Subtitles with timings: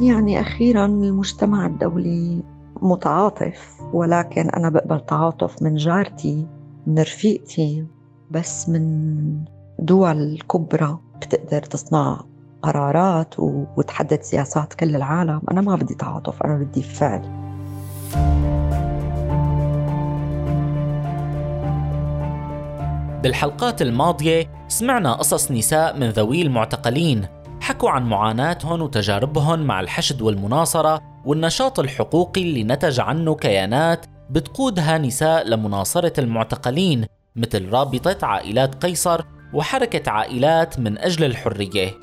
[0.00, 2.42] يعني أخيرا المجتمع الدولي
[2.82, 6.46] متعاطف ولكن أنا بقبل تعاطف من جارتي
[6.86, 7.86] من رفيقتي
[8.30, 9.44] بس من
[9.78, 12.20] دول كبرى بتقدر تصنع
[12.62, 13.34] قرارات
[13.76, 15.40] وتحدد سياسات كل العالم.
[15.50, 17.22] أنا ما بدي تعاطف أنا بدي فعل.
[23.22, 27.26] بالحلقات الماضية سمعنا قصص نساء من ذوي المعتقلين
[27.68, 35.48] حكوا عن معاناتهم وتجاربهم مع الحشد والمناصرة والنشاط الحقوقي اللي نتج عنه كيانات بتقودها نساء
[35.48, 41.94] لمناصرة المعتقلين مثل رابطة عائلات قيصر وحركة عائلات من أجل الحرية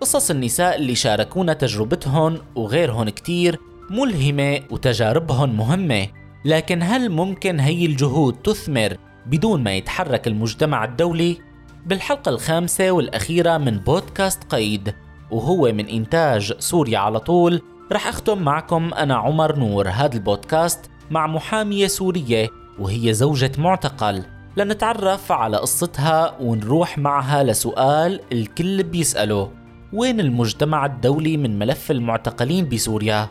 [0.00, 3.58] قصص النساء اللي شاركونا تجربتهم وغيرهم كتير
[3.90, 6.08] ملهمة وتجاربهم مهمة
[6.44, 11.38] لكن هل ممكن هي الجهود تثمر بدون ما يتحرك المجتمع الدولي؟
[11.86, 14.94] بالحلقة الخامسة والأخيرة من بودكاست قيد
[15.32, 21.26] وهو من إنتاج سوريا على طول رح أختم معكم أنا عمر نور هذا البودكاست مع
[21.26, 24.22] محامية سورية وهي زوجة معتقل.
[24.56, 29.50] لنتعرف على قصتها ونروح معها لسؤال الكل بيسأله.
[29.92, 33.28] وين المجتمع الدولي من ملف المعتقلين بسوريا؟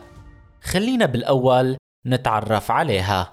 [0.62, 3.32] خلينا بالأول نتعرف عليها.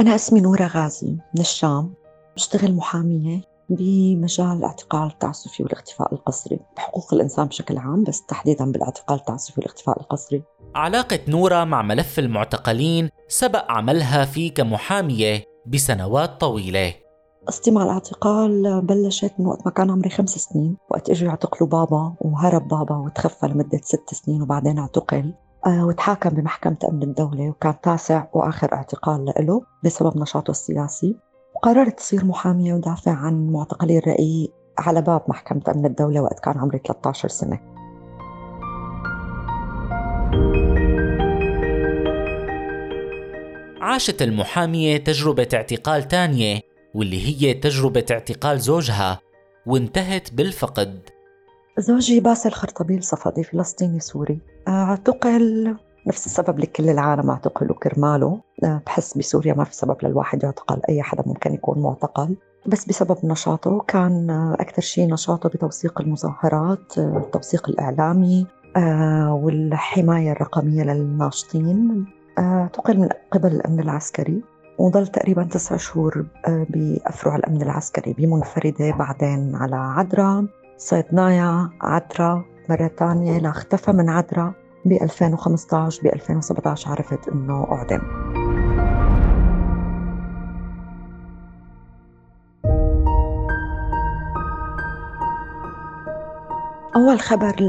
[0.00, 1.94] أنا اسمي نورة غازي من الشام.
[2.36, 3.55] بشتغل محامية.
[3.68, 10.42] بمجال الاعتقال التعسفي والاختفاء القسري بحقوق الإنسان بشكل عام بس تحديدا بالاعتقال التعسفي والاختفاء القسري.
[10.74, 16.94] علاقة نورة مع ملف المعتقلين سبق عملها فيه كمحامية بسنوات طويلة.
[17.46, 22.14] قصتي مع الاعتقال بلشت من وقت ما كان عمري خمس سنين وقت إجوا يعتقلوا بابا
[22.20, 25.34] وهرب بابا وتخفى لمدة ست سنين وبعدين اعتقل.
[25.66, 31.16] آه، وتحاكم بمحكمة أمن الدولة وكان تاسع وآخر اعتقال له بسبب نشاطه السياسي.
[31.56, 36.78] وقررت تصير محامية ودافع عن معتقلي الرأي على باب محكمة أمن الدولة وقت كان عمري
[36.78, 37.60] 13 سنة.
[43.80, 46.60] عاشت المحامية تجربة اعتقال تانية
[46.94, 49.20] واللي هي تجربة اعتقال زوجها
[49.66, 51.00] وانتهت بالفقد.
[51.78, 54.38] زوجي باسل خرطبيل صفدي فلسطيني سوري.
[54.68, 55.76] أعتقل
[56.06, 58.40] نفس السبب اللي كل العالم اعتقلوا كرماله.
[58.62, 62.36] بحس بسوريا ما في سبب للواحد يعتقل أي حدا ممكن يكون معتقل.
[62.66, 64.30] بس بسبب نشاطه كان
[64.60, 68.46] أكثر شيء نشاطه بتوثيق المظاهرات التوثيق الإعلامي
[69.30, 72.06] والحماية الرقمية للناشطين.
[72.38, 74.42] اعتقل من قبل الأمن العسكري.
[74.78, 80.46] وظل تقريبا تسع شهور بأفرع الأمن العسكري بمنفردة بعدين على عدرا.
[80.76, 84.54] صيدنايا عدرا مرة ثانية لاختفى من عدرا.
[84.86, 88.00] ب 2015 ب 2017 عرفت إنه أعدم.
[96.96, 97.68] أول خبر ل...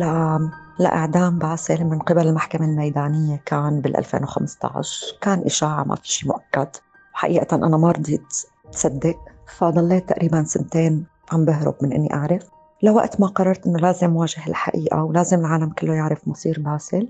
[0.80, 6.68] لإعدام باسل من قبل المحكمة الميدانية كان بال 2015 كان إشاعة ما في شيء مؤكد.
[7.14, 8.34] حقيقة أنا ما رضيت
[8.72, 9.18] تصدق
[9.58, 12.50] فضليت تقريبا سنتين عم بهرب من إني أعرف.
[12.84, 17.08] لوقت ما قررت إنه لازم واجه الحقيقة ولازم العالم كله يعرف مصير باسل.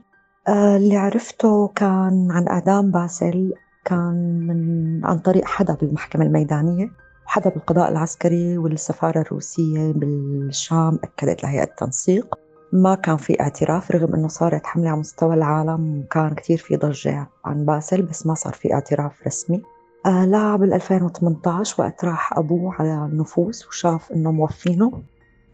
[0.48, 3.54] آه، اللي عرفته كان عن إعدام باسل
[3.86, 6.90] كان من عن طريق حدا بالمحكمة الميدانية
[7.26, 12.36] وحدا بالقضاء العسكري والسفارة الروسية بالشام أكدت لهيئة التنسيق.
[12.74, 17.28] ما كان في اعتراف رغم إنه صارت حملة على مستوى العالم وكان كثير في ضجة
[17.46, 19.62] عن باسل بس ما صار في اعتراف رسمي.
[20.06, 24.92] آه لا بال 2018 وقت راح أبوه على النفوس وشاف إنه موفينه.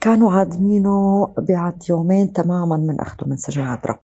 [0.03, 3.99] كانوا عادمينه بعد يومين تماما من أخذه من سجن عدرا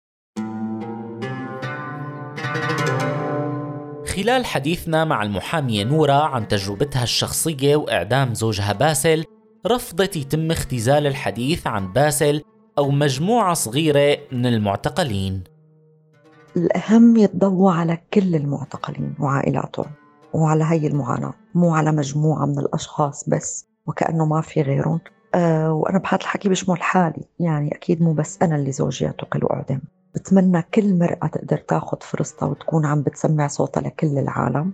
[4.06, 9.24] خلال حديثنا مع المحامية نورا عن تجربتها الشخصية وإعدام زوجها باسل
[9.68, 12.41] رفضت يتم اختزال الحديث عن باسل
[12.78, 15.44] أو مجموعة صغيرة من المعتقلين.
[16.57, 19.91] الأهم يتضوى على كل المعتقلين وعائلاتهم
[20.34, 25.00] وعلى هي المعاناة مو على مجموعة من الأشخاص بس وكأنه ما في غيرهم.
[25.35, 29.79] أه وأنا بهذا الحكي بشمل حالي يعني أكيد مو بس أنا اللي زوجي اعتقل وأعدم.
[30.15, 34.74] بتمنى كل مرأة تقدر تاخذ فرصتها وتكون عم بتسمع صوتها لكل العالم.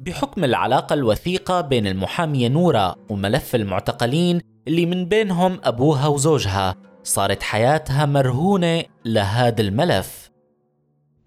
[0.00, 8.06] بحكم العلاقة الوثيقة بين المحامية نورا وملف المعتقلين اللي من بينهم أبوها وزوجها صارت حياتها
[8.06, 10.30] مرهونة لهذا الملف.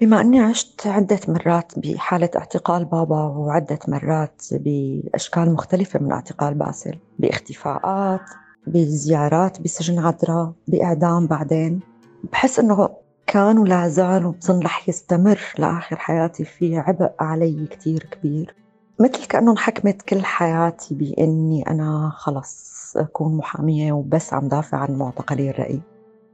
[0.01, 6.99] بما أني عشت عدة مرات بحالة اعتقال بابا وعدة مرات بأشكال مختلفة من اعتقال باسل
[7.19, 8.21] باختفاءات
[8.67, 11.79] بزيارات بسجن عذراء بإعدام بعدين.
[12.31, 12.89] بحس أنه
[13.27, 18.55] كان ولا زال وبظن رح يستمر لآخر حياتي في عبء علي كتير كبير.
[18.99, 25.49] مثل كأنه انحكمت كل حياتي بإني أنا خلص أكون محامية وبس عم دافع عن معتقلي
[25.49, 25.81] الرأي.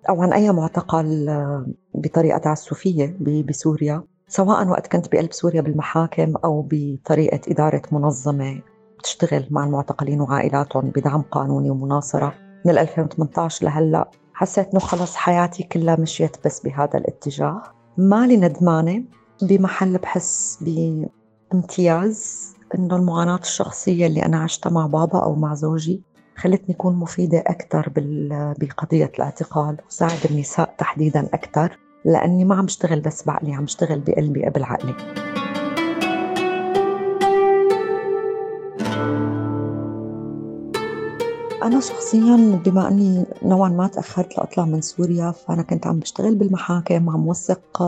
[0.09, 1.65] أو عن أي معتقل آه،
[1.95, 4.03] بطريقة تعسفية بسوريا.
[4.27, 8.61] سواء وقت كنت بقلب سوريا بالمحاكم أو بطريقة إدارة منظمة
[9.03, 12.33] بتشتغل مع المعتقلين وعائلاتهم بدعم قانوني ومناصرة.
[12.65, 17.61] من 2018 لهلأ حسيت إنه خلص حياتي كلها مشيت بس بهذا الاتجاه.
[17.97, 19.03] مالي ندمانة
[19.41, 20.59] بمحل بحس
[21.51, 26.03] بامتياز إنه المعاناة الشخصية اللي أنا عشتها مع بابا أو مع زوجي
[26.35, 27.91] خلتني أكون مفيدة أكثر
[28.59, 34.45] بقضية الاعتقال وساعد النساء تحديدا أكثر لأني ما عم بشتغل بس بعقلي عم بشتغل بقلبي
[34.45, 34.95] قبل عقلي.
[41.63, 47.09] أنا شخصيا بما أني نوعا ما تأخرت لأطلع من سوريا فأنا كنت عم بشتغل بالمحاكم
[47.09, 47.83] عم وثق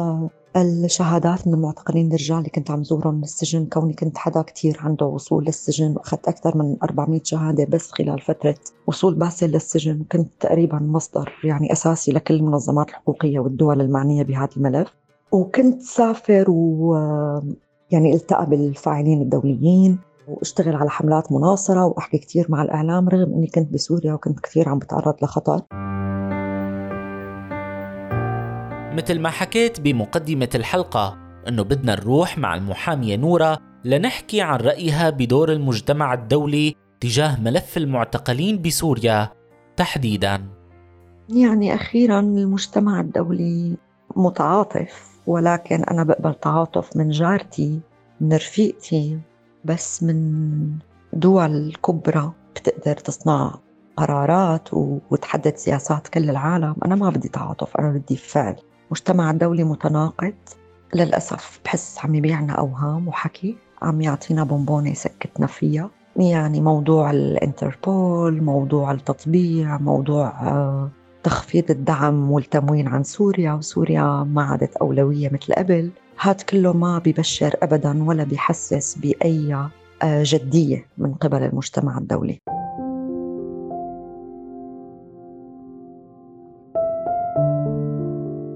[0.56, 5.46] الشهادات من المعتقلين الرجال اللي كنت عم زورهم بالسجن كوني كنت حدا كتير عنده وصول
[5.46, 8.56] للسجن وأخذت أكثر من 400 شهادة بس خلال فترة
[8.88, 10.04] وصول باسل للسجن.
[10.12, 14.94] كنت تقريبا مصدر يعني أساسي لكل المنظمات الحقوقية والدول المعنية بهذا الملف.
[15.32, 16.96] وكنت سافر و
[17.92, 20.00] يعني التقى بالفاعلين الدوليين.
[20.28, 24.80] واشتغل على حملات مناصرة وأحكي كثير مع الإعلام رغم إني كنت بسوريا وكنت كثير عم
[24.80, 25.62] بتعرض لخطر
[28.96, 31.18] مثل ما حكيت بمقدمة الحلقة
[31.48, 38.62] أنه بدنا نروح مع المحامية نورة لنحكي عن رأيها بدور المجتمع الدولي تجاه ملف المعتقلين
[38.62, 39.30] بسوريا
[39.78, 40.42] تحديدا.
[41.30, 43.78] يعني أخيرا المجتمع الدولي
[44.16, 47.80] متعاطف ولكن أنا بقبل تعاطف من جارتي
[48.22, 49.20] من رفيقتي.
[49.66, 50.78] بس من
[51.14, 53.56] دول كبرى بتقدر تصنع
[53.98, 54.70] قرارات
[55.12, 56.76] وتحدد سياسات كل العالم.
[56.86, 58.56] أنا ما بدي تعاطف أنا بدي فعل.
[58.86, 60.34] المجتمع الدولي متناقض.
[60.96, 65.90] للأسف بحس عم يبيعنا أوهام وحكي عم يعطينا بونبونة يسكتنا فيها.
[66.16, 70.90] يعني موضوع الإنتربول موضوع التطبيع موضوع آه،
[71.24, 73.54] تخفيض الدعم والتموين عن سوريا.
[73.54, 75.92] وسوريا ما عادت أولوية مثل قبل.
[76.20, 79.70] هاد كله ما بيبشر أبدا ولا بيحسس بأي
[80.04, 82.40] آه، جدية من قبل المجتمع الدولي.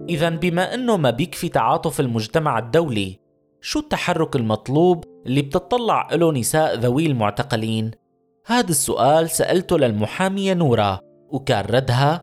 [0.10, 3.20] إذا بما أنه ما بيكفي تعاطف المجتمع الدولي
[3.62, 7.92] شو التحرك المطلوب اللي بتطلع له نساء ذوي المعتقلين؟
[8.46, 12.22] هذا السؤال سألته للمحامية نورة وكان ردها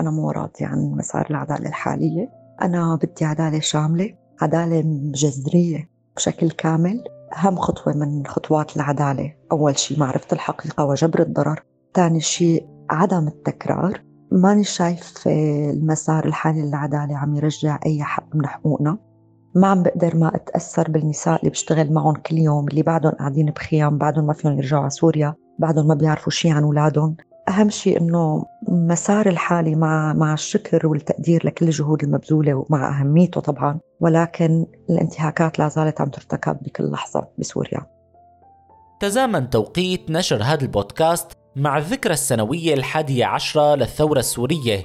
[0.00, 2.28] أنا مو راضية عن مسار العدالة الحالية.
[2.62, 4.19] أنا بدي عدالة شاملة.
[4.40, 4.82] عدالة
[5.14, 7.04] جذرية بشكل كامل.
[7.36, 11.62] أهم خطوة من خطوات العدالة أول شيء معرفة الحقيقة وجبر الضرر.
[11.94, 14.02] ثاني شيء عدم التكرار.
[14.32, 18.98] ماني شايف المسار الحالي للعدالة عم يرجع أي حق من حقوقنا.
[19.54, 23.98] ما عم بقدر ما أتأثر بالنساء اللي بشتغل معهم كل يوم اللي بعدهم قاعدين بخيام
[23.98, 27.16] بعدهم ما فيهم يرجعوا على سوريا بعدهم ما بيعرفوا شيء عن أولادهم.
[27.48, 33.80] أهم شيء إنه مسار الحالي مع مع الشكر والتقدير لكل الجهود المبذولة ومع أهميته طبعا
[34.00, 37.86] ولكن الانتهاكات لا زالت عم ترتكب بكل لحظة بسوريا.
[39.00, 44.84] تزامن توقيت نشر هذا البودكاست مع الذكرى السنوية الحادية عشرة للثورة السورية.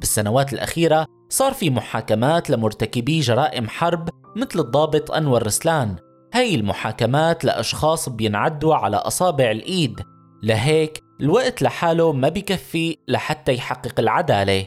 [0.00, 5.96] بالسنوات الأخيرة صار في محاكمات لمرتكبي جرائم حرب مثل الضابط أنور رسلان.
[6.34, 10.00] هاي المحاكمات لأشخاص بينعدوا على أصابع الإيد.
[10.42, 14.66] لهيك الوقت لحاله ما بكفي لحتى يحقق العدالة.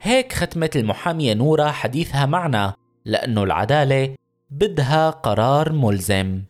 [0.00, 4.14] هيك ختمت المحامية نورة حديثها معنا لأنه العدالة
[4.50, 6.42] بدها قرار ملزم.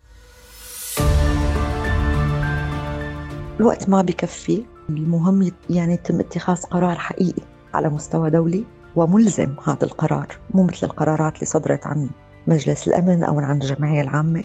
[3.59, 7.41] الوقت ما بكفي المهم يعني يتم اتخاذ قرار حقيقي
[7.73, 12.09] على مستوى دولي وملزم هذا القرار مو مثل القرارات اللي صدرت عن
[12.47, 14.43] مجلس الأمن أو عن الجمعية العامة.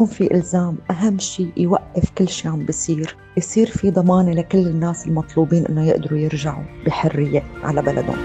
[0.00, 3.16] يكون في إلزام أهم شيء يوقف كل شيء عم بيصير.
[3.36, 8.16] يصير في ضمانة لكل الناس المطلوبين أنه يقدروا يرجعوا بحرية على بلدهم.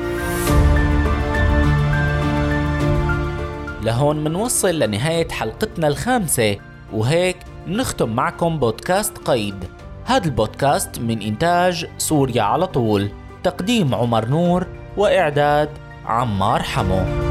[3.83, 6.57] لهون منوصل لنهاية حلقتنا الخامسة
[6.93, 9.65] وهيك نختم معكم بودكاست قيد.
[10.05, 13.09] هذا البودكاست من إنتاج سوريا على طول.
[13.43, 14.67] تقديم عمر نور
[14.97, 15.69] وإعداد
[16.05, 17.24] عمار حمو.